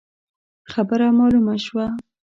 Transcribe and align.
خبره 0.71 1.07
مالومه 1.17 1.55
شوه. 1.65 1.87